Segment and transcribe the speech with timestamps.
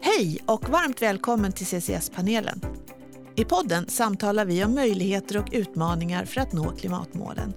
[0.00, 2.60] Hej och varmt välkommen till CCS-panelen.
[3.36, 7.54] I podden samtalar vi om möjligheter och utmaningar för att nå klimatmålen.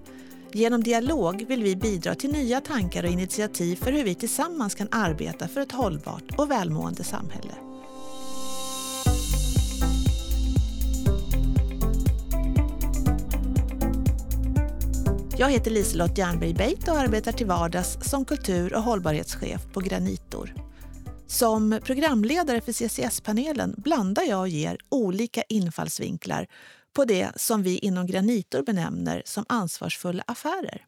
[0.51, 4.87] Genom dialog vill vi bidra till nya tankar och initiativ för hur vi tillsammans kan
[4.91, 7.72] arbeta för ett hållbart och välmående samhälle.
[15.37, 20.53] Jag heter Liselott Jernberg Beit och arbetar till vardags som kultur och hållbarhetschef på Granitor.
[21.27, 26.47] Som programledare för CCS-panelen blandar jag och ger olika infallsvinklar
[26.95, 30.85] på det som vi inom Granitor benämner som ansvarsfulla affärer.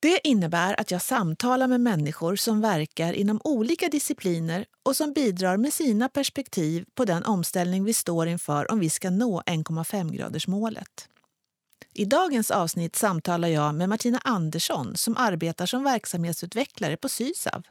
[0.00, 5.56] Det innebär att jag samtalar med människor som verkar inom olika discipliner och som bidrar
[5.56, 11.08] med sina perspektiv på den omställning vi står inför om vi ska nå 1,5-gradersmålet.
[11.98, 17.62] I dagens avsnitt samtalar jag med Martina Andersson som arbetar som verksamhetsutvecklare på Sysav.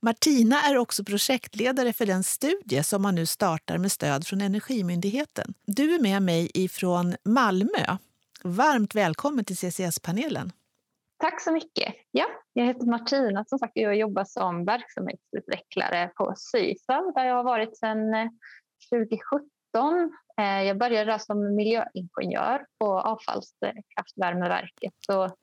[0.00, 5.54] Martina är också projektledare för den studie som man nu startar med stöd från Energimyndigheten.
[5.66, 7.96] Du är med mig ifrån Malmö.
[8.44, 10.52] Varmt välkommen till CCS-panelen.
[11.18, 11.94] Tack så mycket.
[12.10, 17.44] Ja, jag heter Martina som sagt, jag jobbar som verksamhetsutvecklare på Sysav där jag har
[17.44, 18.28] varit sedan eh,
[18.90, 19.53] 2017.
[19.74, 20.10] 2019.
[20.40, 25.36] Eh, jag började som miljöingenjör på avfallskraftvärmeverket och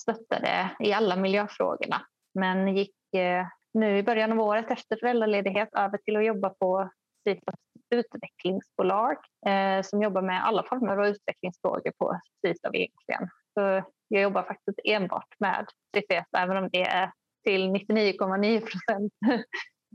[0.00, 5.98] stöttade i alla miljöfrågorna men gick eh, nu i början av året efter föräldraledighet över
[5.98, 6.90] till att jobba på
[7.24, 7.54] typ Sifas
[7.90, 12.74] utvecklingsbolag eh, som jobbar med alla former av utvecklingsfrågor på Sysav.
[12.74, 13.28] egentligen.
[13.54, 17.12] Så jag jobbar faktiskt enbart med CCS även om det är
[17.44, 19.12] till 99,9 procent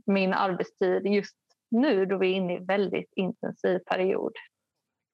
[0.06, 1.36] min arbetstid just
[1.72, 4.32] nu då vi är inne i en väldigt intensiv period.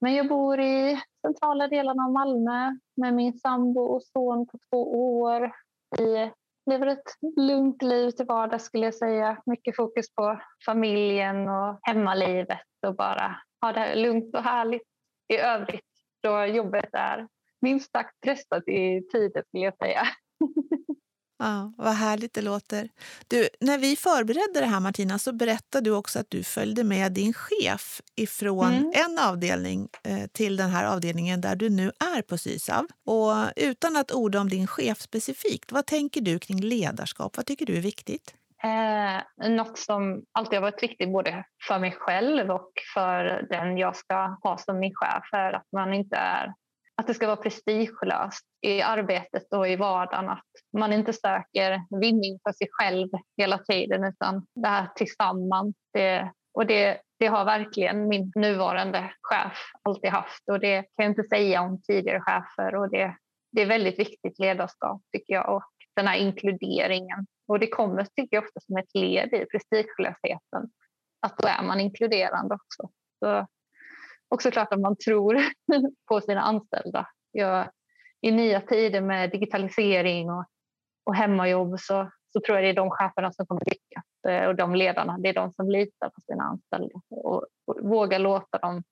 [0.01, 5.17] Men jag bor i centrala delarna av Malmö med min sambo och son på två
[5.21, 5.51] år.
[5.97, 6.31] Vi
[6.65, 9.41] lever ett lugnt liv till vardags skulle jag säga.
[9.45, 14.87] Mycket fokus på familjen och hemmalivet och bara ha det lugnt och härligt
[15.27, 15.85] i övrigt
[16.23, 17.27] då jobbet är
[17.61, 20.01] minst sagt pressat i tiden skulle jag säga.
[21.43, 22.89] Ja, vad härligt det låter.
[23.27, 27.11] Du, när vi förberedde det här Martina så berättade du också att du följde med
[27.11, 28.91] din chef ifrån mm.
[28.95, 32.87] en avdelning eh, till den här avdelningen där du nu är på Sysav.
[33.05, 37.37] Och utan att orda om din chef specifikt, vad tänker du kring ledarskap?
[37.37, 38.35] Vad tycker du är viktigt?
[38.63, 43.95] Eh, något som alltid har varit viktigt både för mig själv och för den jag
[43.95, 46.53] ska ha som min chef är att man inte är
[46.97, 50.29] att det ska vara prestigelöst i arbetet och i vardagen.
[50.29, 50.45] Att
[50.77, 55.75] man inte söker vinning för sig själv hela tiden utan det här tillsammans.
[55.93, 61.11] Det, och det, det har verkligen min nuvarande chef alltid haft och det kan jag
[61.11, 62.75] inte säga om tidigare chefer.
[62.75, 63.15] Och det,
[63.51, 65.63] det är väldigt viktigt ledarskap tycker jag och
[65.95, 67.25] den här inkluderingen.
[67.47, 70.71] Och det kommer tycker jag ofta som ett led i prestigelösheten.
[71.21, 72.89] Att då är man inkluderande också.
[73.19, 73.47] Så
[74.31, 75.41] och såklart att man tror
[76.07, 77.07] på sina anställda.
[77.31, 77.71] Jag,
[78.21, 80.45] I nya tider med digitalisering och,
[81.03, 84.55] och hemmajobb så, så tror jag det är de cheferna som kommer lyckas eh, och
[84.55, 85.17] de ledarna.
[85.17, 88.83] Det är de som litar på sina anställda och, och vågar låta dem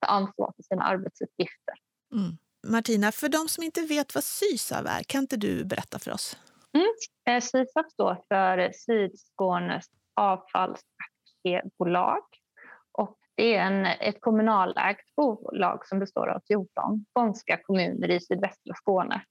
[0.00, 1.74] ta ansvar för sina arbetsuppgifter.
[2.12, 2.38] Mm.
[2.66, 6.38] Martina, för de som inte vet vad Sysav är, kan inte du berätta för oss?
[6.72, 6.86] Mm.
[7.28, 12.22] Eh, Sysav står för Sydskånes avfallsaktiebolag
[13.36, 19.24] det är en, ett kommunalägt bolag som består av 14 skånska kommuner i sydvästra Skåne.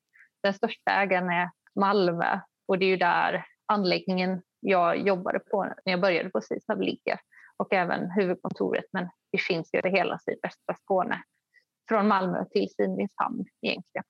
[0.43, 5.93] Den största ägaren är Malmö och det är ju där anläggningen jag jobbade på när
[5.93, 7.19] jag började på Sisab ligger
[7.57, 11.23] och även huvudkontoret men det finns ju över hela sydvästra Skåne
[11.89, 14.03] från Malmö till Simrishamn egentligen.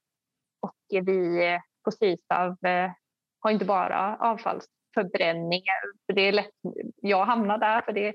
[0.61, 2.91] Och vi eh, på Sysav eh,
[3.39, 6.51] har inte bara avfallsförbränningar, för det är lätt,
[7.01, 8.13] jag hamnar där för det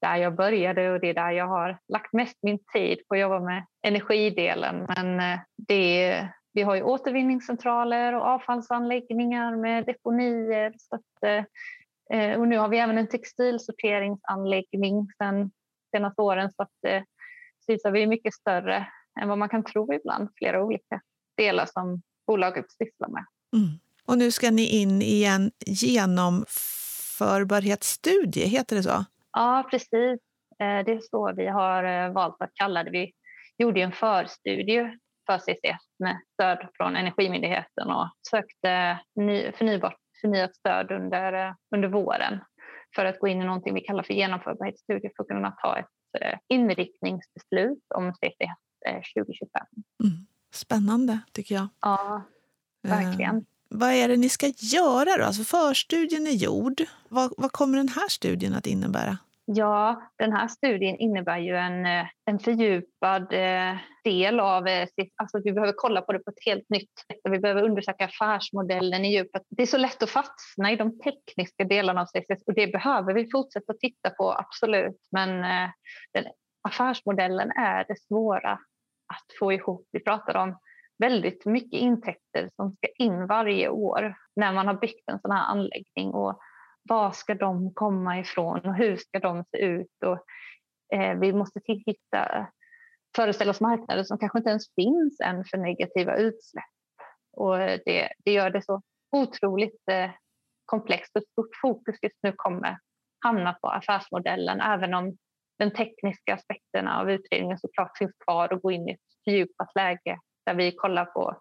[0.00, 3.20] där jag började och det är där jag har lagt mest min tid på att
[3.20, 4.86] jobba med energidelen.
[4.96, 10.74] Men eh, det, vi har ju återvinningscentraler och avfallsanläggningar med deponier.
[10.78, 11.44] Så att, eh,
[12.18, 15.50] eh, och nu har vi även en textilsorteringsanläggning sen
[15.90, 17.04] senaste åren så att
[17.66, 18.86] vi är mycket större
[19.20, 20.28] än vad man kan tro ibland.
[20.38, 21.00] Flera olika
[21.36, 23.24] delar som bolaget sysslar med.
[23.56, 23.68] Mm.
[24.06, 29.04] Och nu ska ni in i en genomförbarhetsstudie, heter det så?
[29.34, 30.20] Ja, precis.
[30.58, 32.90] Eh, det är så vi har eh, valt att kalla det.
[32.90, 33.12] Vi
[33.58, 38.98] gjorde en förstudie för CCS med stöd från Energimyndigheten och sökte
[39.58, 42.40] förnybart, förnyat stöd under, eh, under våren
[42.94, 45.86] för att gå in i någonting vi kallar för genomförbarhetsstudie för att kunna ta ett
[46.48, 49.66] inriktningsbeslut om CCS 2025.
[50.04, 50.26] Mm.
[50.52, 51.68] Spännande tycker jag.
[51.80, 52.22] Ja,
[52.82, 53.46] verkligen.
[53.68, 55.24] Vad är det ni ska göra då?
[55.24, 56.82] Alltså förstudien är gjord.
[57.08, 59.18] Vad, vad kommer den här studien att innebära?
[59.46, 64.66] Ja, den här studien innebär ju en, eh, en fördjupad eh, del av...
[64.66, 67.20] Eh, alltså vi behöver kolla på det på ett helt nytt sätt.
[67.30, 69.42] Vi behöver undersöka affärsmodellen i djupet.
[69.48, 73.14] Det är så lätt att fastna i de tekniska delarna av CCS och det behöver
[73.14, 75.00] vi fortsätta titta på, absolut.
[75.12, 75.30] Men
[76.12, 76.24] den,
[76.68, 78.52] affärsmodellen är det svåra
[79.14, 79.88] att få ihop.
[79.92, 80.58] Vi pratar om
[80.98, 85.44] väldigt mycket intäkter som ska in varje år när man har byggt en sån här
[85.44, 86.10] anläggning.
[86.10, 86.40] Och
[86.88, 90.02] var ska de komma ifrån och hur ska de se ut?
[90.06, 90.18] Och,
[90.98, 92.46] eh, vi måste hitta,
[93.16, 96.64] föreställa oss marknader som kanske inte ens finns än för negativa utsläpp.
[97.36, 98.82] Och eh, det, det gör det så
[99.12, 100.10] otroligt eh,
[100.64, 102.78] komplext och stort fokus just nu kommer
[103.24, 105.16] hamna på affärsmodellen även om
[105.58, 110.18] den tekniska aspekterna av utredningen såklart finns kvar och gå in i ett fördjupat läge
[110.46, 111.36] där vi kollar på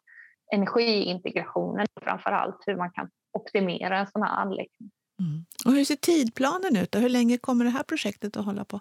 [0.54, 4.92] energiintegrationen framför allt hur man kan optimera en sån här anläggning.
[5.20, 5.46] Mm.
[5.66, 6.96] Och hur ser tidplanen ut?
[6.96, 8.80] Och hur länge kommer det här projektet att hålla på?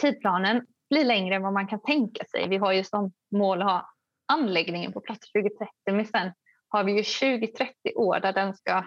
[0.00, 2.48] Tidplanen blir längre än vad man kan tänka sig.
[2.48, 3.90] Vi har ju som mål att ha
[4.26, 6.32] anläggningen på plats 2030 men sen
[6.68, 8.84] har vi ju 20-30 år där, den ska,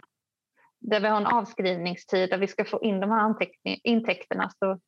[0.79, 4.49] där vi har en avskrivningstid där vi ska få in de här intäkterna.
[4.59, 4.79] Så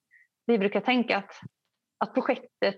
[0.46, 1.32] vi brukar tänka att,
[1.98, 2.76] att projektet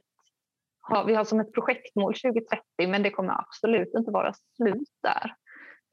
[0.82, 5.36] har, vi har som ett projektmål 2030 men det kommer absolut inte vara slut där.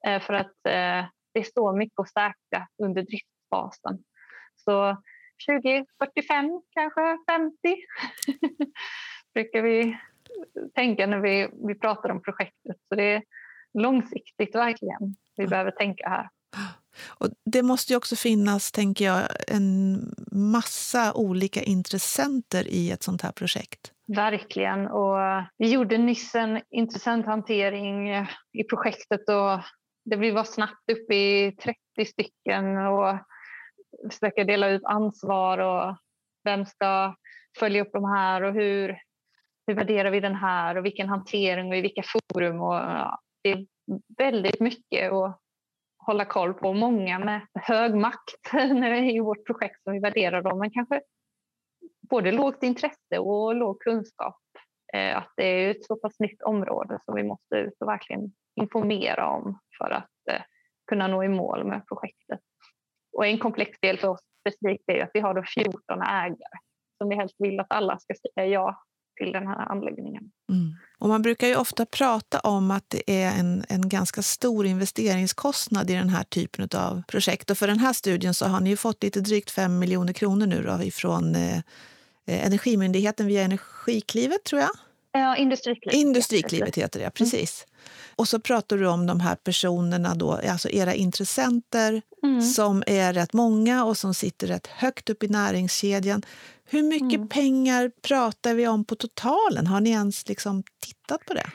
[0.06, 4.05] Eh, för att eh, det står mycket att säkra under driftsfasen.
[4.56, 5.02] Så
[5.46, 7.56] 20, 45, kanske 50
[9.35, 9.99] brukar vi
[10.75, 12.76] tänka när vi, vi pratar om projektet.
[12.88, 13.23] Så det är
[13.75, 16.29] långsiktigt verkligen vi behöver tänka här.
[17.06, 20.00] Och det måste ju också finnas, tänker jag, en
[20.32, 23.93] massa olika intressenter i ett sånt här projekt.
[24.16, 24.87] Verkligen.
[24.87, 25.19] Och
[25.58, 29.60] vi gjorde nyss en intressant hantering eh, i projektet och
[30.05, 31.56] det vi var snabbt uppe i
[31.96, 33.19] 30 stycken och
[34.10, 35.96] försöka dela ut ansvar och
[36.44, 37.14] vem ska
[37.58, 38.99] följa upp de här och hur,
[39.66, 42.60] hur värderar vi den här och vilken hantering och i vilka forum.
[42.60, 43.66] Och, ja, det är
[44.19, 45.40] väldigt mycket att
[45.99, 46.72] hålla koll på.
[46.72, 48.52] Många med hög makt
[49.12, 51.00] i vårt projekt som vi värderar dem, men kanske
[52.10, 54.37] både lågt intresse och låg kunskap.
[54.93, 58.32] Eh, att det är ett så pass nytt område som vi måste ut och verkligen
[58.60, 60.43] informera om för att eh,
[60.87, 62.40] kunna nå i mål med projektet.
[63.12, 66.58] Och en komplex del för oss specifikt är att vi har då 14 ägare
[66.99, 68.82] som vi helst vill att alla ska säga ja
[69.19, 70.31] till den här anläggningen.
[70.52, 70.75] Mm.
[70.99, 75.90] Och man brukar ju ofta prata om att det är en, en ganska stor investeringskostnad
[75.90, 77.50] i den här typen av projekt.
[77.50, 80.46] Och för den här studien så har ni ju fått lite drygt 5 miljoner kronor
[80.46, 81.60] nu då ifrån eh,
[82.28, 84.70] Energimyndigheten via Energiklivet, tror jag.
[85.12, 85.94] Ja, Industriklivet.
[85.94, 87.66] Industriklivet heter det, precis.
[87.69, 87.78] Mm.
[88.16, 92.42] Och så pratar du om de här personerna, då, alltså era intressenter mm.
[92.42, 96.22] som är rätt många och som sitter rätt högt upp i näringskedjan.
[96.64, 97.28] Hur mycket mm.
[97.28, 99.66] pengar pratar vi om på totalen?
[99.66, 101.46] Har ni ens liksom tittat på det?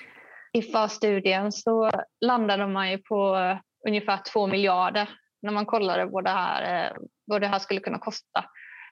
[0.53, 1.91] I FAS-studien så
[2.21, 3.37] landade man ju på
[3.87, 5.09] ungefär 2 miljarder
[5.41, 8.45] när man kollade vad det här, eh, vad det här skulle kunna kosta.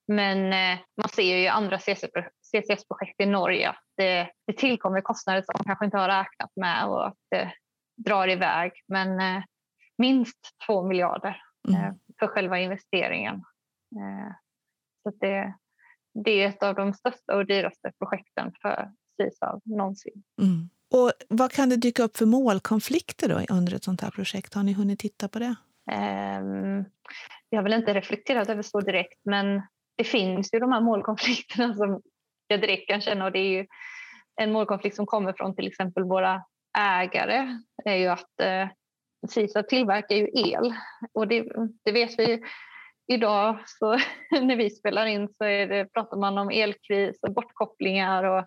[0.07, 5.41] Men eh, man ser ju i andra CCS-projekt i Norge att det, det tillkommer kostnader
[5.41, 7.53] som man kanske inte har räknat med och att det
[7.97, 8.71] drar iväg.
[8.87, 9.43] Men eh,
[9.97, 11.99] minst 2 miljarder mm.
[12.19, 13.43] för själva investeringen.
[15.03, 15.53] Så det,
[16.13, 18.91] det är ett av de största och dyraste projekten för
[19.21, 20.23] Sysav någonsin.
[20.41, 20.69] Mm.
[20.93, 24.53] Och vad kan det dyka upp för målkonflikter då under ett sånt här projekt?
[24.53, 25.55] Har ni hunnit titta på det?
[25.91, 26.85] Um,
[27.49, 29.61] jag har väl inte reflekterat över så direkt, men
[30.01, 32.01] det finns ju de här målkonflikterna som
[32.47, 33.65] jag direkt kan känna och det är ju
[34.41, 36.43] en målkonflikt som kommer från till exempel våra
[36.77, 38.67] ägare är ju att eh,
[39.29, 40.73] Sysav tillverkar ju el
[41.13, 41.45] och det,
[41.85, 42.43] det vet vi
[43.07, 43.91] idag så
[44.41, 48.45] när vi spelar in så är det, pratar man om elkris och bortkopplingar och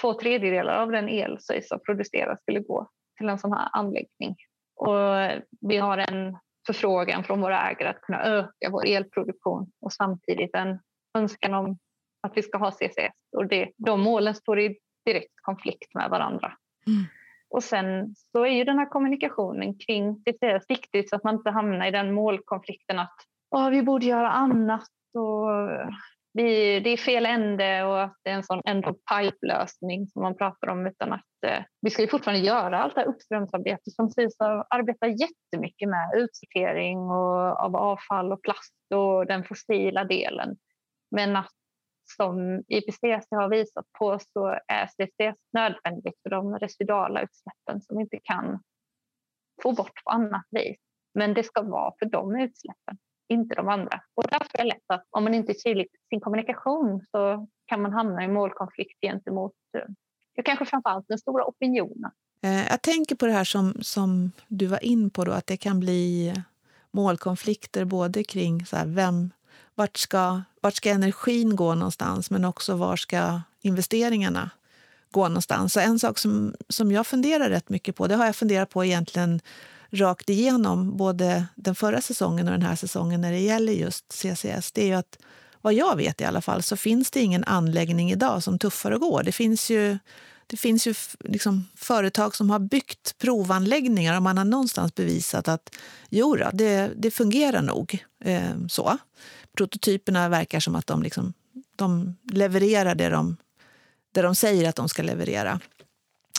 [0.00, 4.36] två tredjedelar av den el som produceras skulle gå till en sån här anläggning.
[4.76, 5.30] Och
[5.60, 10.78] vi har en förfrågan från våra ägare att kunna öka vår elproduktion och samtidigt en
[11.18, 11.78] önskan om
[12.22, 13.14] att vi ska ha CCS.
[13.36, 16.52] Och det, de målen står i direkt konflikt med varandra.
[16.86, 17.04] Mm.
[17.50, 21.50] Och sen så är ju den här kommunikationen kring CCS viktigt så att man inte
[21.50, 23.16] hamnar i den målkonflikten att
[23.50, 25.48] oh, vi borde göra annat och
[26.32, 30.68] vi, det är fel ände och att det är en sån end-of-pipe-lösning som man pratar
[30.68, 31.24] om utan att
[31.80, 36.98] vi ska ju fortfarande göra allt det här uppströmsarbete som SISA arbetar jättemycket med, utsortering
[36.98, 40.56] och, av avfall och plast och den fossila delen.
[41.10, 41.52] Men att
[42.16, 48.18] som IPCC har visat på så är CCS nödvändigt för de residuala utsläppen som inte
[48.22, 48.62] kan
[49.62, 50.76] få bort på annat vis.
[51.14, 52.98] Men det ska vara för de utsläppen,
[53.28, 54.00] inte de andra.
[54.14, 57.48] Och därför är det lätt att om man inte är tydlig i sin kommunikation så
[57.66, 59.84] kan man hamna i målkonflikt gentemot eh,
[60.36, 62.10] ja, kanske framförallt den stora opinionen.
[62.42, 65.56] Eh, jag tänker på det här som, som du var in på, då, att det
[65.56, 66.34] kan bli
[66.90, 69.30] målkonflikter både kring så här, vem,
[69.74, 74.50] vart, ska, vart ska energin gå någonstans men också var ska investeringarna
[75.10, 75.72] gå någonstans.
[75.72, 78.84] Så en sak som, som jag funderar rätt mycket på, det har jag funderat på
[78.84, 79.40] egentligen
[79.90, 84.72] rakt igenom både den förra säsongen och den här säsongen när det gäller just CCS,
[84.72, 85.18] det är ju att
[85.66, 89.00] vad jag vet i alla fall så finns det ingen anläggning idag som tuffar och
[89.00, 89.22] går.
[89.22, 89.98] Det finns ju,
[90.46, 95.76] det finns ju liksom företag som har byggt provanläggningar och man har någonstans bevisat att
[96.10, 98.04] jo då, det, det fungerar nog.
[98.24, 98.98] Eh, så.
[99.56, 101.32] Prototyperna verkar som att de, liksom,
[101.76, 103.36] de levererar det de,
[104.12, 105.60] det de säger att de ska leverera.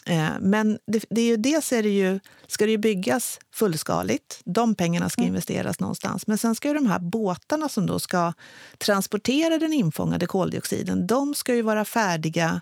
[0.08, 4.42] Eh, men det, det, är ju dels är det ju, ska det ju byggas fullskaligt.
[4.46, 5.28] De pengarna ska mm.
[5.28, 6.28] investeras någonstans.
[6.28, 8.34] Men sen ska ju de här båtarna som då ska
[8.78, 12.62] transportera den infångade koldioxiden, de ska ju vara färdiga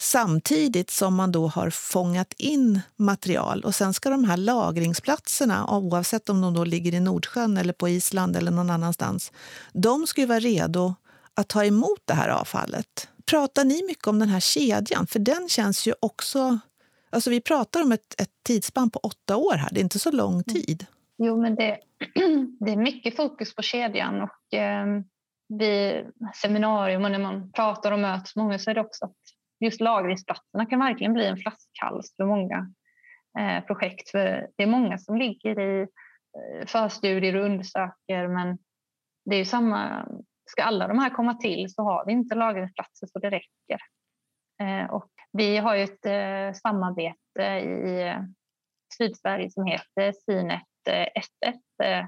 [0.00, 3.64] samtidigt som man då har fångat in material.
[3.64, 7.88] Och sen ska de här lagringsplatserna, oavsett om de då ligger i Nordsjön eller på
[7.88, 9.32] Island eller någon annanstans,
[9.72, 10.94] de ska ju vara redo
[11.34, 13.08] att ta emot det här avfallet.
[13.26, 15.06] Pratar ni mycket om den här kedjan?
[15.06, 16.58] För den känns ju också...
[17.10, 19.68] Alltså vi pratar om ett, ett tidsspann på åtta år här.
[19.72, 20.42] Det är inte så lång mm.
[20.42, 20.86] tid.
[21.18, 21.78] Jo, men det,
[22.60, 24.22] det är mycket fokus på kedjan.
[24.22, 24.86] Och eh,
[25.48, 29.16] vid seminarium och när man pratar och möts många så är det också att
[29.60, 32.72] just lagringsplatserna kan verkligen bli en flaskhals för många
[33.38, 34.10] eh, projekt.
[34.10, 38.58] För det är många som ligger i eh, förstudier och undersöker men
[39.24, 40.08] det är samma
[40.50, 43.80] Ska alla de här komma till så har vi inte lagringsplatser så det räcker.
[44.60, 48.22] Eh, och vi har ju ett eh, samarbete i eh,
[48.98, 52.06] Sydsverige som heter Sinet eh, S1 eh,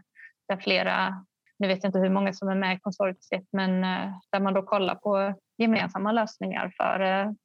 [0.49, 1.25] där flera,
[1.59, 4.55] nu vet jag inte hur många som är med i konsortiet, men eh, där man
[4.55, 6.99] då kollar på gemensamma lösningar för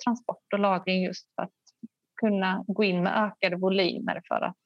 [0.05, 1.51] transport och lagring just för att
[2.21, 4.65] kunna gå in med ökade volymer för att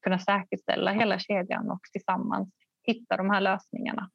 [0.00, 2.48] kunna säkerställa hela kedjan och tillsammans
[2.82, 4.10] hitta de här lösningarna.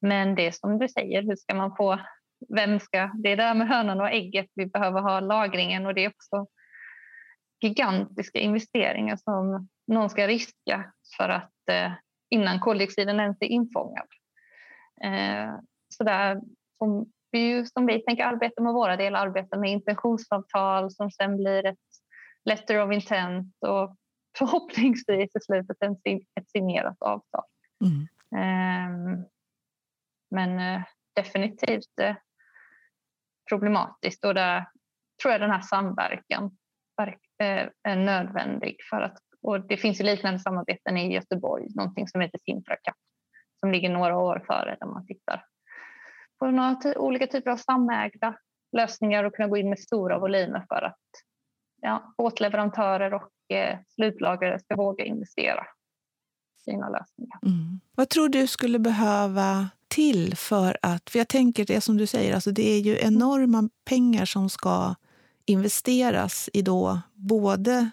[0.00, 1.98] Men det är som du säger, hur ska man få,
[2.48, 6.04] vem ska, det är där med hönan och ägget, vi behöver ha lagringen och det
[6.04, 6.46] är också
[7.60, 11.92] gigantiska investeringar som någon ska riska för att eh,
[12.30, 14.06] innan koldioxiden ens är infångad.
[15.04, 15.54] Eh,
[15.88, 16.40] så där
[16.78, 21.66] som vi, som vi tänker arbeta med våra delar, arbeta med intentionsavtal som sen blir
[21.66, 21.78] ett
[22.44, 23.96] letter of intent och
[24.38, 25.76] förhoppningsvis i slutet
[26.40, 27.44] ett signerat avtal.
[27.84, 28.08] Mm.
[28.34, 29.24] Um,
[30.30, 30.82] men eh,
[31.14, 31.98] definitivt
[33.48, 34.66] problematiskt och där
[35.22, 36.56] tror jag den här samverkan
[37.38, 42.20] eh, är nödvändig för att och det finns ju liknande samarbeten i Göteborg, någonting som
[42.20, 42.94] heter Simfracap
[43.60, 45.44] som ligger några år före där man tittar
[46.38, 48.34] på några olika typer av samägda
[48.76, 51.00] lösningar och kunna gå in med stora volymer för att
[51.82, 55.66] ja, båtleverantörer och eh, slutlagrare ska våga investera
[56.58, 57.38] i sina lösningar.
[57.42, 57.80] Mm.
[57.96, 61.10] Vad tror du skulle behöva till för att...
[61.10, 64.94] För jag tänker det som du säger, alltså det är ju enorma pengar som ska
[65.46, 67.90] investeras i då både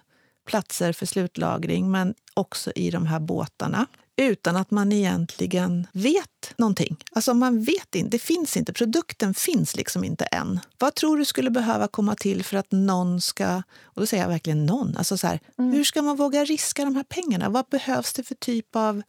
[0.47, 6.97] platser för slutlagring men också i de här båtarna utan att man egentligen vet någonting.
[7.11, 10.59] Alltså man vet inte, det finns inte, produkten finns liksom inte än.
[10.77, 14.29] Vad tror du skulle behöva komma till för att någon ska, och då säger jag
[14.29, 15.71] verkligen någon, alltså så här, mm.
[15.71, 17.49] hur ska man våga riska de här pengarna?
[17.49, 19.01] Vad behövs det för typ av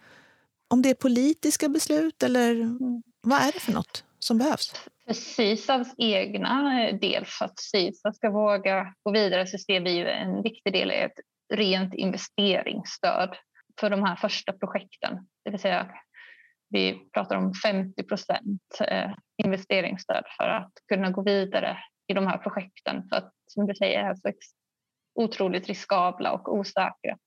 [0.71, 3.03] om det är politiska beslut eller mm.
[3.21, 4.73] vad är det för något som behövs?
[5.07, 9.91] För Sysavs egna eh, del, för att Sysav ska våga gå vidare så ser vi
[9.91, 11.21] ju en viktig del är ett
[11.55, 13.37] rent investeringsstöd
[13.81, 15.29] för de här första projekten.
[15.45, 15.91] Det vill säga
[16.69, 19.11] vi pratar om 50 procent eh,
[19.45, 23.09] investeringsstöd för att kunna gå vidare i de här projekten.
[23.09, 24.33] För att som du säger är så
[25.15, 27.19] otroligt riskabla och osäkra.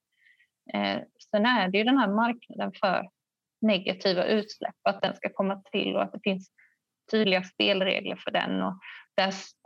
[0.74, 3.08] Eh, sen är det ju den här marknaden för
[3.66, 6.50] negativa utsläpp, att den ska komma till och att det finns
[7.10, 8.62] tydliga spelregler för den.
[8.62, 8.78] Och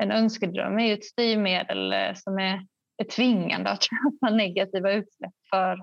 [0.03, 5.35] en önskedröm är ju ett styrmedel eh, som är, är tvingande att köpa negativa utsläpp
[5.51, 5.79] för,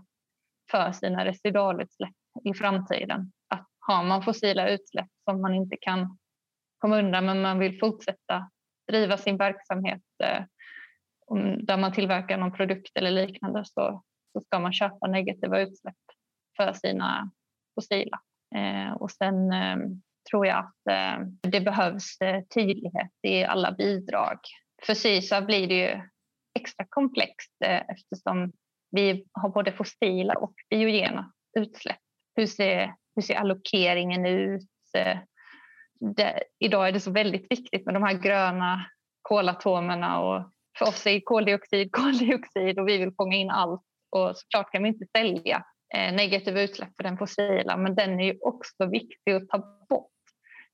[0.72, 3.32] för sina residualutsläpp i framtiden.
[3.50, 6.18] Att har man fossila utsläpp som man inte kan
[6.78, 8.50] komma undan men man vill fortsätta
[8.88, 10.44] driva sin verksamhet eh,
[11.60, 14.04] där man tillverkar någon produkt eller liknande så,
[14.34, 15.96] så ska man köpa negativa utsläpp
[16.58, 17.32] för sina
[17.76, 18.20] fossila.
[18.56, 19.78] Eh, och sen eh,
[20.32, 24.40] tror jag att eh, det behövs eh, tydlighet i alla bidrag.
[24.86, 26.02] För CISA blir det ju
[26.60, 28.52] extra komplext eh, eftersom
[28.92, 32.00] vi har både fossila och biogena utsläpp.
[32.36, 34.70] Hur ser, hur ser allokeringen ut?
[34.98, 35.18] Eh,
[36.16, 38.86] det, idag är det så väldigt viktigt med de här gröna
[39.22, 44.72] kolatomerna och för oss är koldioxid koldioxid och vi vill fånga in allt och såklart
[44.72, 45.66] kan vi inte sälja
[45.96, 49.58] Eh, negativa utsläpp för den fossila men den är ju också viktig att ta
[49.90, 50.12] bort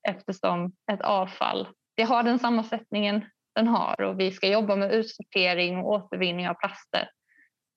[0.07, 3.25] eftersom ett avfall det har den sammansättningen
[3.55, 7.09] den har och vi ska jobba med utsortering och återvinning av plaster.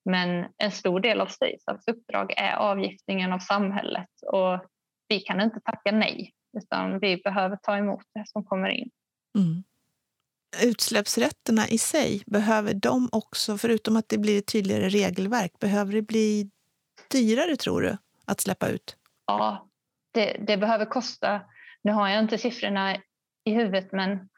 [0.05, 4.67] Men en stor del av Stysavs uppdrag är avgiftningen av samhället och
[5.09, 8.91] vi kan inte tacka nej utan vi behöver ta emot det som kommer in.
[9.39, 9.65] Mm.
[10.63, 16.03] Utsläppsrätterna i sig, behöver de också, förutom att det blir ett tydligare regelverk, behöver det
[16.03, 16.51] bli
[17.11, 17.97] dyrare tror du
[18.27, 18.97] att släppa ut?
[19.27, 19.69] Ja,
[20.13, 21.41] det, det behöver kosta.
[21.83, 22.97] Nu har jag inte siffrorna
[23.45, 24.29] i huvudet men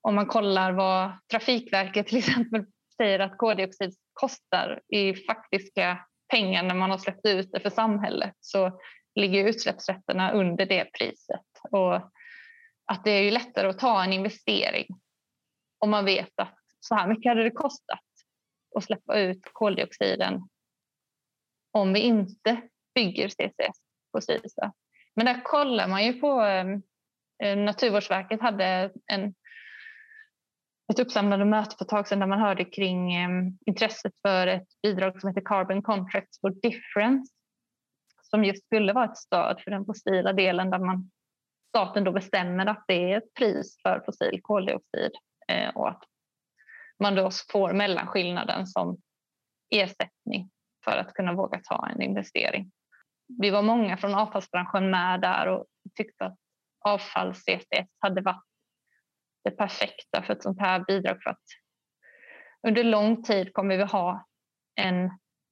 [0.00, 2.64] om man kollar vad Trafikverket till exempel
[2.96, 8.34] säger att koldioxid kostar i faktiska pengar när man har släppt ut det för samhället
[8.40, 8.80] så
[9.14, 11.46] ligger utsläppsrätterna under det priset.
[11.70, 11.94] Och
[12.86, 14.86] att det är ju lättare att ta en investering
[15.78, 18.00] om man vet att så här mycket hade det kostat
[18.76, 20.48] att släppa ut koldioxiden
[21.76, 22.60] om vi inte
[22.94, 23.78] bygger CCS
[24.12, 24.70] på Sydsö.
[25.14, 26.82] Men där kollar man ju på ehm,
[27.42, 29.34] eh, Naturvårdsverket hade en
[30.92, 33.28] ett uppsamlande möte för ett tag sedan där man hörde kring eh,
[33.66, 37.32] intresset för ett bidrag som heter Carbon Contracts for Difference
[38.22, 41.10] som just skulle vara ett stöd för den fossila delen där man,
[41.68, 45.12] staten då bestämmer att det är ett pris för fossil koldioxid
[45.48, 46.02] eh, och att
[46.98, 48.96] man då får mellanskillnaden som
[49.70, 50.50] ersättning
[50.88, 52.72] för att kunna våga ta en investering.
[53.28, 56.38] Vi var många från avfallsbranschen med där och tyckte att
[56.88, 58.44] avfalls-CCS hade varit
[59.44, 61.42] det perfekta för ett sånt här bidrag för att
[62.68, 64.26] under lång tid kommer vi ha
[64.80, 65.06] en,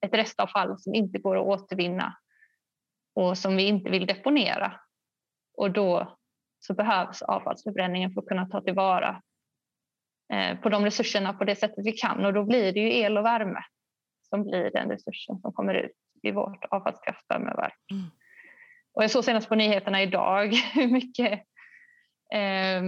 [0.07, 2.17] ett restavfall som inte går att återvinna
[3.15, 4.81] och som vi inte vill deponera.
[5.57, 6.17] Och då
[6.59, 9.23] så behövs avfallsförbränningen för att kunna ta tillvara
[10.33, 13.19] eh, på de resurserna på det sättet vi kan och då blir det ju el
[13.19, 13.65] och värme
[14.35, 15.93] som blir den resursen som kommer ut
[16.23, 17.79] i vårt avfallskraftvärmeverk.
[17.91, 18.05] Mm.
[18.95, 21.33] Och jag såg senast på nyheterna idag hur mycket
[22.35, 22.83] eh,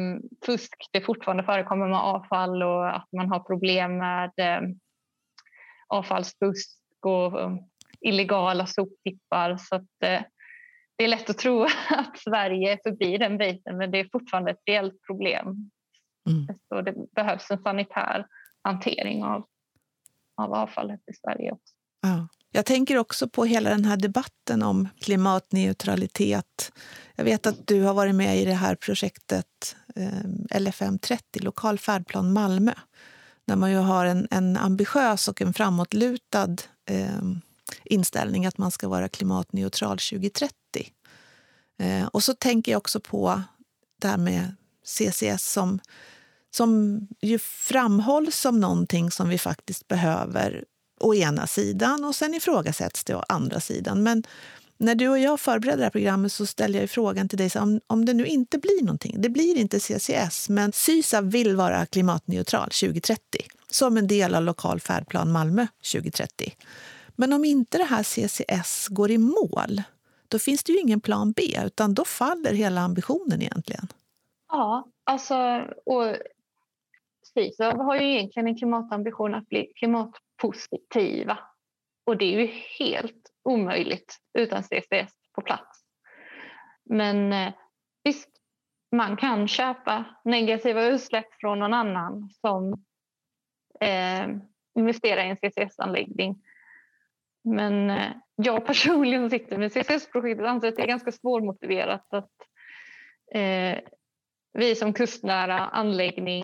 [0.46, 4.61] fusk det fortfarande förekommer med avfall och att man har problem med eh,
[5.88, 7.59] avfallsfusk och um,
[8.00, 9.56] illegala soptippar.
[9.56, 10.22] Så att, eh,
[10.96, 14.50] det är lätt att tro att Sverige är förbi den biten men det är fortfarande
[14.50, 15.70] ett reellt problem.
[16.28, 16.59] Mm.
[16.68, 18.26] Så det behövs en sanitär
[18.64, 19.46] hantering av,
[20.37, 21.75] av avfallet i Sverige också.
[22.03, 22.29] Ja.
[22.51, 26.72] Jag tänker också på hela den här debatten om klimatneutralitet.
[27.14, 32.33] Jag vet att du har varit med i det här projektet eh, LFM30, Lokal färdplan
[32.33, 32.72] Malmö
[33.46, 37.22] där man ju har en, en ambitiös och en framåtlutad eh,
[37.85, 40.53] inställning att man ska vara klimatneutral 2030.
[41.79, 43.42] Eh, och så tänker jag också på
[44.01, 45.81] det här med CCS som,
[46.57, 50.64] som ju framhålls som någonting som vi faktiskt behöver
[51.01, 54.03] å ena sidan och sen ifrågasätts det å andra sidan.
[54.03, 54.23] Men
[54.79, 57.61] när du och jag förberedde det här programmet så ställde jag frågan till dig så
[57.61, 61.87] om, om det nu inte blir någonting, det blir inte CCS, men Sysav vill vara
[61.87, 63.21] klimatneutral 2030
[63.71, 66.53] som en del av lokal färdplan Malmö 2030.
[67.16, 69.83] Men om inte det här CCS går i mål,
[70.29, 73.88] då finns det ju ingen plan B, utan då faller hela ambitionen egentligen.
[74.49, 75.35] Ja, alltså,
[75.87, 76.16] och
[77.37, 81.38] Sysav har ju egentligen en klimatambition att bli klimatpositiva.
[82.07, 82.46] Och det är ju
[82.79, 85.85] helt omöjligt utan CCS på plats.
[86.85, 87.53] Men eh,
[88.05, 88.29] visst,
[88.92, 92.72] man kan köpa negativa utsläpp från någon annan som
[93.81, 94.29] eh,
[94.79, 96.42] investerar i en CCS-anläggning.
[97.44, 102.33] Men eh, jag personligen som sitter med CCS-projektet anser att det är ganska svårmotiverat att
[103.35, 103.79] eh,
[104.53, 106.42] vi som kustnära anläggning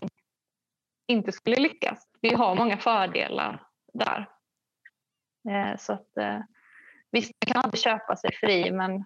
[1.13, 2.07] inte skulle lyckas.
[2.21, 4.29] Vi har många fördelar där.
[5.49, 6.39] Eh, så att, eh,
[7.11, 9.03] visst, man kan aldrig köpa sig fri men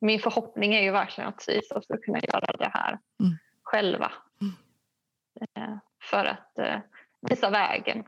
[0.00, 3.36] min förhoppning är ju verkligen att Sysav ska kunna göra det här mm.
[3.62, 4.12] själva.
[4.40, 4.54] Mm.
[5.56, 5.78] Eh,
[6.10, 6.58] för att
[7.30, 8.04] visa vägen.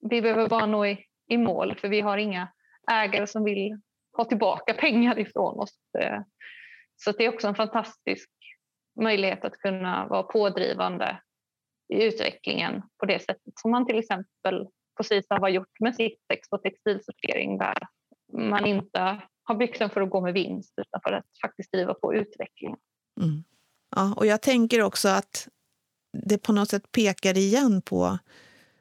[0.00, 2.48] Vi behöver bara nå i, i mål för vi har inga
[2.90, 3.80] ägare som vill
[4.16, 5.78] ha tillbaka pengar ifrån oss.
[6.96, 8.30] Så det är också en fantastisk
[9.00, 11.20] möjlighet att kunna vara pådrivande
[11.92, 16.48] i utvecklingen på det sättet som man till exempel på Sisa har gjort med Sittex
[16.50, 17.78] och textilsortering där
[18.32, 22.14] man inte har byxan för att gå med vinst utan för att faktiskt driva på
[22.14, 22.78] utvecklingen.
[23.20, 23.44] Mm.
[23.96, 25.48] Ja, och jag tänker också att
[26.26, 28.18] det på något sätt pekar igen på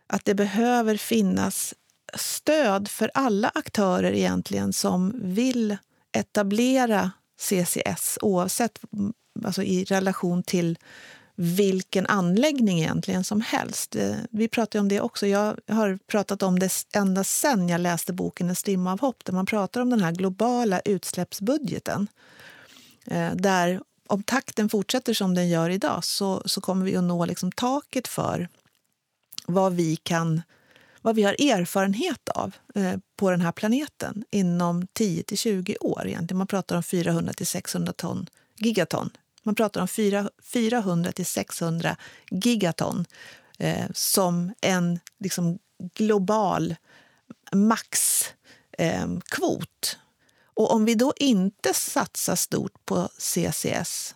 [0.08, 1.76] att det behöver finnas
[2.14, 5.78] stöd för alla aktörer egentligen som vill
[6.18, 9.14] etablera CCS oavsett mm,
[9.46, 10.78] alltså i relation till
[11.42, 13.96] vilken anläggning egentligen som helst.
[13.96, 15.28] Eh, vi pratade om det också.
[15.28, 19.34] Jag har pratat om det ända sen jag läste boken En strimma av hopp där
[19.34, 22.08] man pratar om den här globala utsläppsbudgeten.
[23.06, 27.26] Eh, där om takten fortsätter som den gör idag så, så kommer vi att nå
[27.26, 28.48] liksom taket för
[29.46, 30.42] vad vi, kan,
[31.02, 36.08] vad vi har erfarenhet av eh, på den här planeten inom 10 till 20 år.
[36.08, 36.38] Egentligen.
[36.38, 39.10] Man pratar om 400 till 600 ton, gigaton
[39.44, 39.88] man pratar om
[40.44, 41.96] 400 till 600
[42.32, 43.06] gigaton
[43.60, 45.60] eh, som en liksom,
[45.94, 46.76] global
[47.54, 48.38] maxkvot.
[48.78, 50.00] Eh,
[50.54, 54.16] och om vi då inte satsar stort på CCS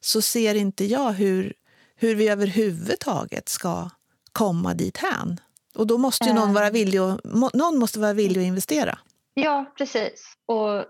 [0.00, 1.54] så ser inte jag hur,
[1.96, 3.90] hur vi överhuvudtaget ska
[4.32, 5.40] komma dit hän.
[5.74, 7.24] Och då måste ju någon vara villig att,
[7.54, 8.98] någon måste vara villig att investera.
[9.34, 10.36] Ja, precis.
[10.46, 10.84] Och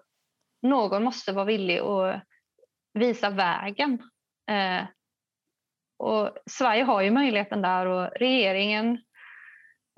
[0.62, 2.22] någon måste vara villig att
[2.96, 4.02] visa vägen.
[4.50, 4.84] Eh,
[5.98, 8.98] och Sverige har ju möjligheten där och regeringen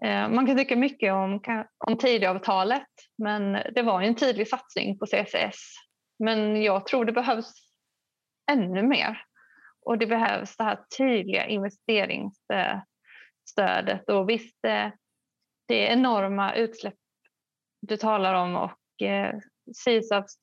[0.04, 1.40] eh, man kan tycka mycket om,
[1.86, 2.88] om Tidöavtalet
[3.22, 5.74] men det var en tydlig satsning på CCS.
[6.18, 7.52] Men jag tror det behövs
[8.50, 9.22] ännu mer.
[9.86, 14.08] Och det behövs det här tydliga investeringsstödet.
[14.08, 14.92] Och visst, det,
[15.68, 16.94] det är enorma utsläpp
[17.80, 19.34] du talar om och eh,
[19.74, 20.38] SISAFs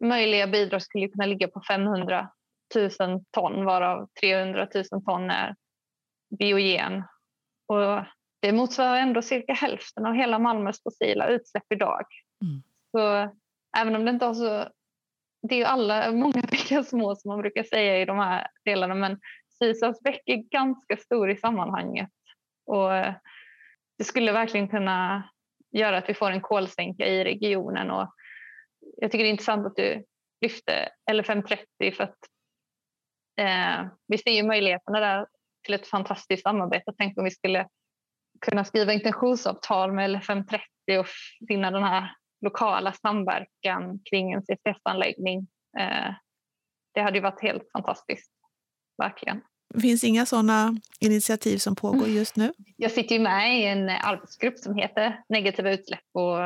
[0.00, 2.28] möjliga bidrag skulle kunna ligga på 500
[2.74, 2.90] 000
[3.30, 5.54] ton varav 300 000 ton är
[6.38, 7.02] biogen.
[7.66, 8.04] Och
[8.42, 12.04] det motsvarar ändå cirka hälften av hela Malmös fossila utsläpp idag.
[12.42, 12.62] Mm.
[12.90, 13.32] Så
[13.78, 14.68] även om det inte har så...
[15.42, 18.94] Det är ju alla, många bäckar små som man brukar säga i de här delarna
[18.94, 19.20] men
[19.58, 22.10] Sisas bäck är ganska stor i sammanhanget.
[22.66, 22.90] Och
[23.98, 25.30] det skulle verkligen kunna
[25.70, 28.14] göra att vi får en kolsänka i regionen och
[29.00, 30.04] jag tycker det är intressant att du
[30.40, 32.18] lyfte L530 för att
[33.40, 35.26] eh, vi ser ju möjligheterna där
[35.64, 36.92] till ett fantastiskt samarbete.
[36.98, 37.68] Tänk om vi skulle
[38.40, 41.06] kunna skriva intentionsavtal med L530 och
[41.48, 45.46] finna den här lokala samverkan kring en CCS-anläggning.
[45.78, 46.14] Eh,
[46.94, 48.32] det hade ju varit helt fantastiskt,
[49.02, 49.40] verkligen.
[49.74, 52.52] Det finns inga sådana initiativ som pågår just nu?
[52.76, 56.38] Jag sitter ju med i en arbetsgrupp som heter Negativa utsläpp och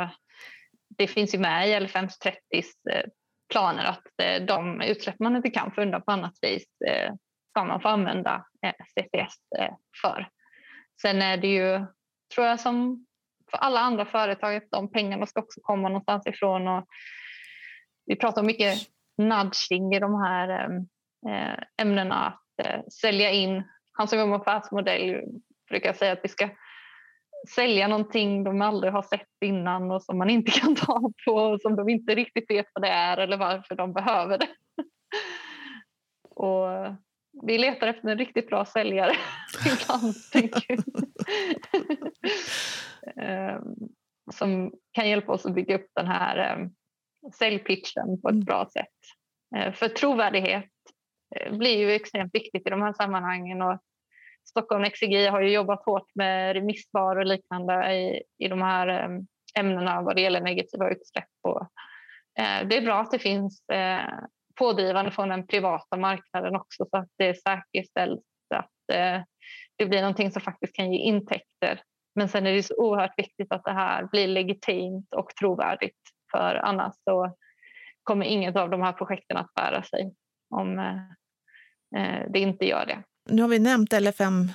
[0.99, 3.05] det finns ju med i LFMs 30s eh,
[3.53, 7.15] planer att eh, de utsläpp man inte kan få undan på annat vis eh,
[7.51, 8.47] ska man få använda
[8.95, 9.35] CCS
[10.03, 10.29] för.
[11.03, 11.87] Sen är det ju,
[12.35, 13.07] tror jag, som
[13.51, 16.69] för alla andra företag att de pengarna ska också komma någonstans ifrån.
[16.69, 16.87] Och
[18.07, 18.79] vi pratar mycket
[19.19, 20.69] nudging i de här
[21.83, 23.63] ämnena, att sälja in.
[23.93, 25.25] Han som jobbar på affärsmodell
[25.69, 26.49] brukar säga att vi ska
[27.49, 31.61] sälja någonting de aldrig har sett innan och som man inte kan ta på och
[31.61, 34.49] som de inte riktigt vet vad det är eller varför de behöver det.
[36.31, 36.97] och
[37.43, 39.13] vi letar efter en riktigt bra säljare
[39.67, 40.77] ibland, tänker
[43.57, 43.89] um,
[44.33, 46.75] som kan hjälpa oss att bygga upp den här um,
[47.33, 48.45] säljpitchen på ett mm.
[48.45, 48.87] bra sätt.
[49.57, 50.71] Uh, för trovärdighet
[51.41, 53.79] uh, blir ju extremt viktigt i de här sammanhangen och
[54.45, 59.27] Stockholm Exegi har ju jobbat hårt med remissvar och liknande i, i de här ehm,
[59.59, 61.29] ämnena vad det gäller negativa utsläpp.
[61.43, 61.61] Och,
[62.39, 64.09] eh, det är bra att det finns eh,
[64.55, 68.23] pådrivande från den privata marknaden också så att det säkerställs
[68.55, 69.23] att eh,
[69.77, 71.83] det blir någonting som faktiskt kan ge intäkter.
[72.15, 75.99] Men sen är det så oerhört viktigt att det här blir legitimt och trovärdigt
[76.33, 77.37] för annars så
[78.03, 80.15] kommer inget av de här projekten att bära sig
[80.51, 80.97] om eh,
[81.97, 83.03] eh det inte gör det.
[83.29, 84.53] Nu har vi nämnt LFM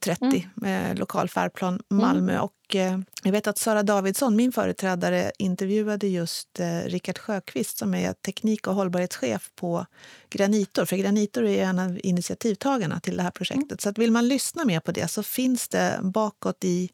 [0.00, 0.42] 30, mm.
[0.54, 2.32] med lokal färdplan Malmö.
[2.32, 2.44] Mm.
[2.44, 7.94] Och, eh, jag vet att Sara Davidsson, min företrädare, intervjuade just eh, Rickard Sjöqvist som
[7.94, 9.86] är teknik och hållbarhetschef på
[10.30, 10.84] Granitor.
[10.84, 13.70] För Granitor är en av initiativtagarna till det här projektet.
[13.70, 13.78] Mm.
[13.78, 16.90] Så att vill man lyssna mer på det så finns det bakåt i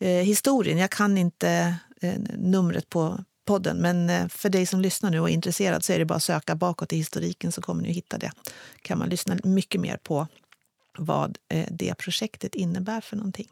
[0.00, 0.78] eh, historien.
[0.78, 3.18] Jag kan inte eh, numret på
[3.48, 3.76] podden.
[3.76, 6.22] Men eh, för dig som lyssnar nu och är intresserad så är det bara att
[6.22, 8.32] söka bakåt i historiken så kommer ni att hitta det.
[8.82, 10.26] kan man lyssna mycket mer på
[10.98, 13.48] vad eh, det projektet innebär för någonting.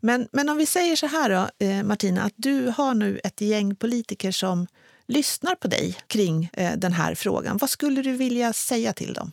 [0.00, 3.40] Men, men om vi säger så här då, eh, Martina, att du har nu ett
[3.40, 4.66] gäng politiker som
[5.06, 7.56] lyssnar på dig kring eh, den här frågan.
[7.56, 9.32] Vad skulle du vilja säga till dem?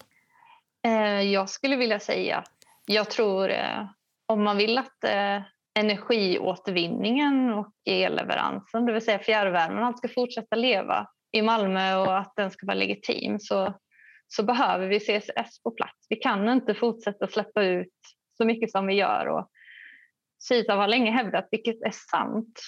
[1.31, 2.43] Jag skulle vilja säga
[2.85, 3.51] jag tror
[4.27, 5.03] om man vill att
[5.79, 12.51] energiåtervinningen och elleveransen, det vill säga fjärrvärmen, ska fortsätta leva i Malmö och att den
[12.51, 13.75] ska vara legitim så
[14.27, 16.05] så behöver vi CCS på plats.
[16.09, 17.93] Vi kan inte fortsätta släppa ut
[18.37, 19.27] så mycket som vi gör.
[19.27, 19.49] Och
[20.39, 22.59] Sitav har länge hävdat, vilket är sant,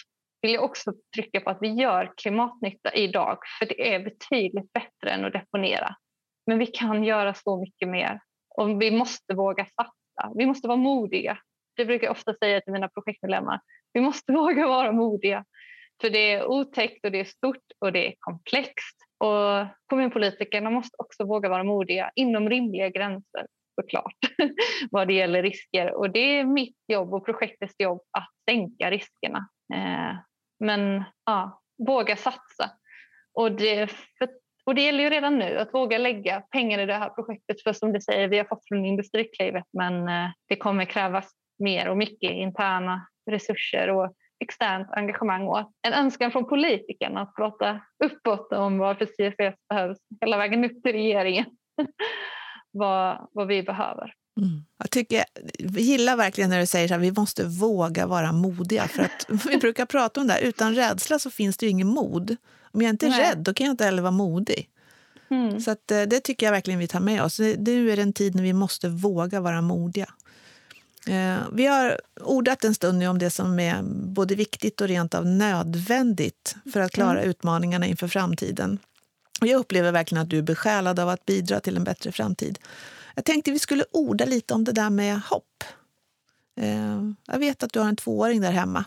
[0.41, 5.09] vill jag också trycka på att vi gör klimatnytta idag för det är betydligt bättre
[5.09, 5.95] än att deponera.
[6.45, 10.31] Men vi kan göra så mycket mer och vi måste våga satsa.
[10.35, 11.37] Vi måste vara modiga.
[11.75, 13.59] Det brukar jag ofta säga till mina projektmedlemmar.
[13.93, 15.45] Vi måste våga vara modiga.
[16.01, 19.06] För det är otäckt och det är stort och det är komplext.
[19.17, 23.45] Och kommunpolitikerna måste också våga vara modiga inom rimliga gränser
[23.81, 24.15] såklart
[24.91, 25.93] vad det gäller risker.
[25.93, 29.49] Och det är mitt jobb och projektets jobb att sänka riskerna.
[29.73, 30.17] Eh,
[30.59, 32.71] men ja, våga satsa.
[33.33, 34.29] Och det, för,
[34.65, 37.61] och det gäller ju redan nu att våga lägga pengar i det här projektet.
[37.63, 41.89] För som du säger, vi har fått från Industriklivet men eh, det kommer krävas mer
[41.89, 48.53] och mycket interna resurser och externt engagemang och en önskan från politikerna att prata uppåt
[48.53, 51.45] om varför CSS behövs hela vägen upp till regeringen.
[52.71, 54.13] vad, vad vi behöver.
[54.37, 54.65] Mm.
[54.77, 55.23] Jag tycker,
[55.59, 58.87] jag gillar verkligen när du säger att vi måste våga vara modiga.
[58.87, 61.87] För att Vi brukar prata om det här, utan rädsla så finns det ju ingen
[61.87, 62.35] mod.
[62.71, 63.21] Om jag inte är Nej.
[63.21, 64.69] rädd då kan jag inte heller vara modig.
[65.29, 65.59] Mm.
[65.59, 67.39] Så att, eh, det tycker jag verkligen vi tar med oss.
[67.39, 70.09] Nu är det en tid när vi måste våga vara modiga.
[71.07, 75.13] Eh, vi har ordat en stund nu om det som är både viktigt och rent
[75.13, 77.29] av nödvändigt för att klara mm.
[77.29, 78.79] utmaningarna inför framtiden.
[79.41, 82.59] Och jag upplever verkligen att du är besjälad av att bidra till en bättre framtid.
[83.15, 85.63] Jag tänkte vi skulle orda lite om det där med hopp.
[86.59, 88.85] Eh, jag vet att du har en tvååring där hemma.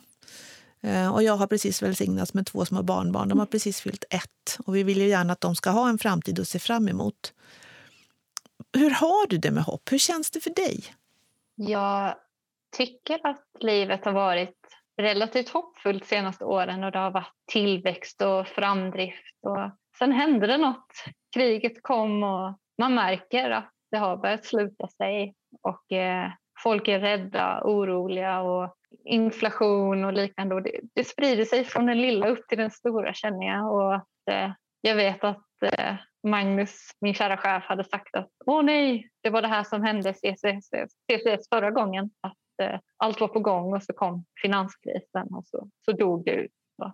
[0.83, 3.29] Eh, och jag har precis välsignats med två små barnbarn.
[3.29, 4.59] De har precis fyllt ett.
[4.67, 7.33] Och vi vill ju gärna att de ska ha en framtid att se fram emot.
[8.73, 9.93] Hur har du det med hopp?
[9.93, 10.95] Hur känns det för dig?
[11.63, 12.15] Jag
[12.77, 14.57] tycker att livet har varit
[15.03, 19.39] relativt hoppfullt de senaste åren och det har varit tillväxt och framdrift.
[19.43, 21.05] Och sen hände det något.
[21.35, 26.31] Kriget kom och man märker att det har börjat sluta sig och eh,
[26.63, 30.55] folk är rädda, oroliga och inflation och liknande.
[30.55, 33.73] Och det, det, sprider sig från den lilla upp till den stora känner jag.
[33.73, 38.63] Och att, eh, jag vet att eh, Magnus, min kära chef, hade sagt att åh
[38.63, 40.71] nej, det var det här som hände CCS,
[41.11, 42.11] CCS förra gången.
[42.21, 46.31] Att eh, allt var på gång och så kom finanskrisen och så, så dog det
[46.31, 46.53] ut.
[46.77, 46.93] Så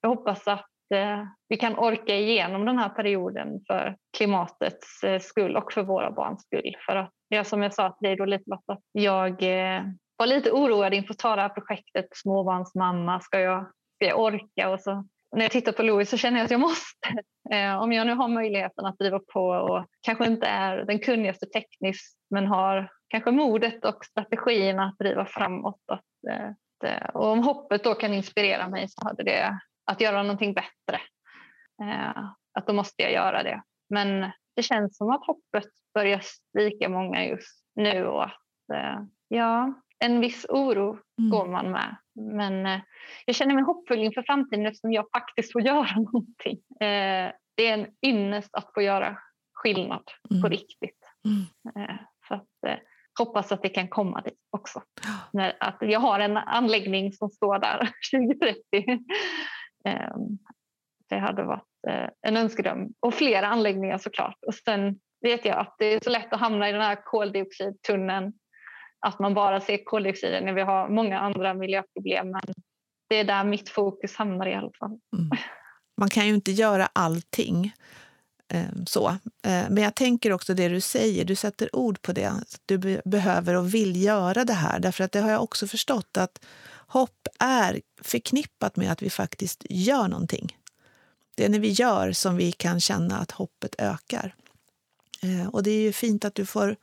[0.00, 5.56] jag hoppas att eh, vi kan orka igenom den här perioden för klimatets eh, skull
[5.56, 6.76] och för våra barns skull.
[6.86, 9.82] För att, ja, som jag sa till dig då lite Lotta, jag eh,
[10.16, 13.20] var lite oroad inför att ta det här projektet småbarnsmamma.
[13.20, 14.70] Ska jag, ska jag orka?
[14.70, 15.04] Och så
[15.36, 17.08] när jag tittar på Louis så känner jag att jag måste.
[17.50, 21.46] Eh, om jag nu har möjligheten att driva på och kanske inte är den kunnigaste
[21.46, 25.80] tekniskt men har kanske modet och strategin att driva framåt.
[25.86, 26.04] Att,
[26.84, 31.00] eh, och om hoppet då kan inspirera mig så hade det att göra någonting bättre.
[31.82, 33.62] Eh, att då måste jag göra det.
[33.88, 36.20] Men det känns som att hoppet börjar
[36.52, 38.40] svika många just nu och att
[38.74, 41.30] eh, ja, en viss oro mm.
[41.30, 41.96] går man med.
[42.14, 42.80] Men eh,
[43.24, 46.58] jag känner mig hoppfull inför framtiden eftersom jag faktiskt får göra någonting.
[46.80, 49.18] Eh, det är en ynnest att få göra
[49.54, 50.42] skillnad mm.
[50.42, 50.98] på riktigt.
[51.24, 51.88] Mm.
[51.88, 51.96] Eh,
[52.28, 52.78] så att,
[53.18, 54.82] hoppas att det kan komma dit också.
[55.32, 57.78] När, att jag har en anläggning som står där
[58.12, 59.04] 2030.
[59.84, 60.38] Ehm,
[61.08, 61.64] det hade varit
[62.26, 62.88] en önskedröm.
[63.00, 64.36] Och flera anläggningar såklart.
[64.46, 68.32] Och sen vet jag att det är så lätt att hamna i den här koldioxidtunneln.
[69.00, 72.30] Att man bara ser koldioxiden när vi har många andra miljöproblem.
[72.30, 72.42] Men
[73.08, 74.98] det är där mitt fokus hamnar i alla fall.
[75.16, 75.30] Mm.
[75.96, 77.72] Man kan ju inte göra allting.
[78.48, 79.08] Ehm, så.
[79.42, 82.32] Ehm, men jag tänker också det du säger, du sätter ord på det.
[82.66, 84.80] Du behöver och vill göra det här.
[84.80, 86.44] Därför att det har jag också förstått att
[86.86, 90.56] hopp är förknippat med att vi faktiskt gör någonting.
[91.34, 94.34] Det är när vi gör som vi kan känna att hoppet ökar.
[95.22, 96.76] Ehm, och det är ju fint att du får,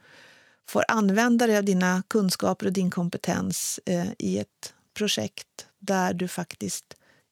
[0.68, 6.28] får använda dig av dina kunskaper och din kompetens eh, i ett projekt där du
[6.28, 6.86] faktiskt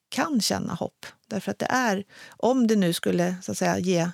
[0.08, 1.06] kan känna hopp.
[1.26, 4.10] Därför att det är, om det nu skulle så att säga, ge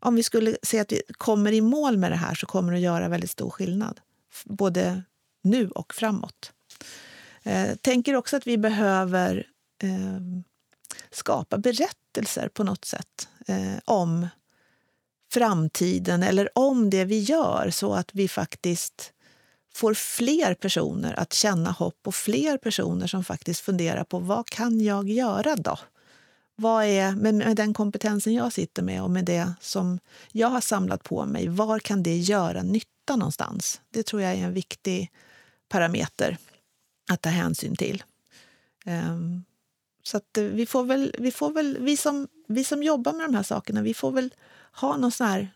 [0.00, 2.78] om vi skulle se att vi kommer i mål med det här så kommer det
[2.78, 4.00] att göra väldigt stor skillnad.
[4.44, 5.02] Både
[5.42, 6.52] nu och framåt.
[7.42, 9.46] Jag eh, tänker också att vi behöver
[9.82, 10.20] eh,
[11.10, 14.28] skapa berättelser på något sätt eh, om
[15.32, 19.12] framtiden eller om det vi gör så att vi faktiskt
[19.74, 24.80] får fler personer att känna hopp och fler personer som faktiskt funderar på vad kan
[24.80, 25.78] jag göra då?
[26.56, 29.98] Vad är, med, med den kompetensen jag sitter med och med det som
[30.32, 33.80] jag har samlat på mig, var kan det göra nytta någonstans?
[33.90, 35.10] Det tror jag är en viktig
[35.68, 36.38] parameter
[37.10, 38.02] att ta hänsyn till.
[38.86, 39.44] Um,
[40.02, 43.26] så att eh, vi får väl, vi, får väl vi, som, vi som jobbar med
[43.26, 44.34] de här sakerna, vi får väl
[44.72, 45.48] ha någon sån här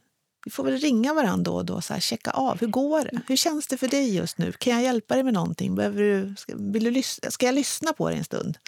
[0.44, 2.60] vi får väl ringa varandra då och då, så här, checka av.
[2.60, 3.20] Hur går det?
[3.28, 4.52] Hur känns det för dig just nu?
[4.52, 5.74] Kan jag hjälpa dig med någonting?
[5.74, 8.58] Behöver du, ska, vill du ska jag lyssna på dig en stund?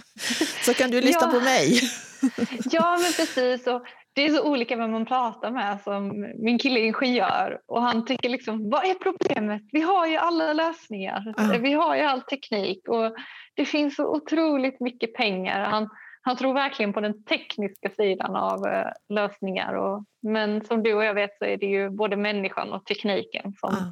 [0.64, 1.38] så kan du lyssna ja.
[1.38, 1.80] på mig.
[2.70, 3.66] ja, men precis.
[3.66, 5.78] Och det är så olika vem man pratar med.
[5.84, 9.62] Som min kille är ingenjör och han tycker liksom, vad är problemet?
[9.72, 11.34] Vi har ju alla lösningar.
[11.40, 11.58] Uh.
[11.58, 13.14] Vi har ju all teknik och
[13.54, 15.60] det finns så otroligt mycket pengar.
[15.60, 15.88] Han,
[16.26, 19.72] han tror verkligen på den tekniska sidan av uh, lösningar.
[19.72, 23.54] Och, men som du och jag vet så är det ju både människan och tekniken
[23.60, 23.90] som, uh.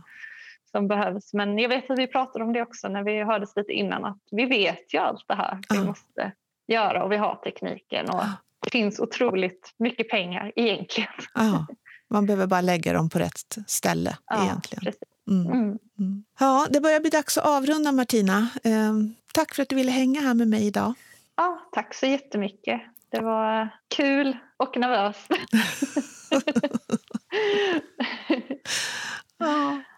[0.70, 1.32] som behövs.
[1.32, 4.18] Men jag vet att vi pratade om det också när vi hördes lite innan att
[4.30, 6.32] vi vet ju allt det här vi måste
[6.66, 8.10] göra och vi har tekniken.
[8.10, 8.22] Och,
[8.60, 11.10] det finns otroligt mycket pengar egentligen.
[11.34, 11.66] Ja,
[12.10, 14.94] man behöver bara lägga dem på rätt ställe egentligen.
[15.30, 15.46] Mm.
[15.46, 15.78] Mm.
[15.98, 16.24] Mm.
[16.38, 18.48] Ja, det börjar bli dags att avrunda Martina.
[18.64, 18.94] Eh,
[19.34, 20.94] tack för att du ville hänga här med mig idag.
[21.36, 22.80] Ja, tack så jättemycket.
[23.10, 25.28] Det var kul och nervös.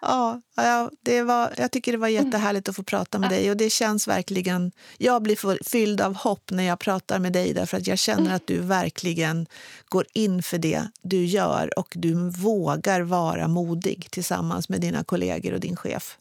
[0.00, 3.50] Ja, ja det var, jag tycker det var jättehärligt att få prata med dig.
[3.50, 4.72] Och det känns verkligen...
[4.98, 8.46] Jag blir fylld av hopp när jag pratar med dig därför att jag känner att
[8.46, 9.46] du verkligen
[9.88, 15.52] går in för det du gör och du vågar vara modig tillsammans med dina kollegor
[15.52, 16.18] och din chef.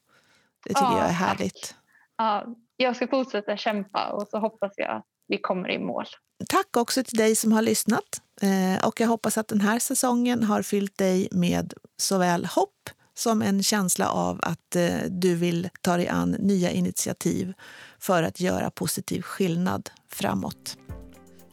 [0.64, 1.76] Det tycker ja, jag är härligt.
[2.18, 2.46] Ja,
[2.78, 6.06] jag ska fortsätta kämpa och så hoppas jag att vi kommer i mål.
[6.50, 8.22] Tack också till dig som har lyssnat.
[8.42, 13.42] Eh, och jag hoppas att den här säsongen har fyllt dig med såväl hopp som
[13.42, 17.54] en känsla av att eh, du vill ta dig an nya initiativ
[18.00, 20.78] för att göra positiv skillnad framåt.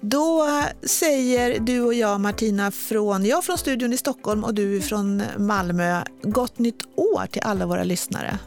[0.01, 0.47] Då
[0.83, 6.05] säger du och jag, Martina, från, jag från studion i Stockholm och du från Malmö,
[6.23, 8.39] gott nytt år till alla våra lyssnare.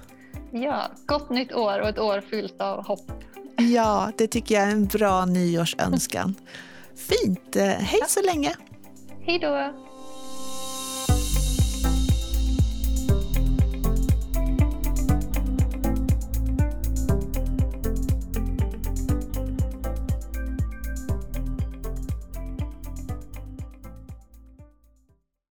[0.64, 3.12] Ja, gott nytt år och ett år fyllt av hopp.
[3.58, 6.36] Ja, det tycker jag är en bra nyårsönskan.
[6.96, 7.56] Fint.
[7.80, 8.56] Hej så länge.
[9.22, 9.74] Hej då.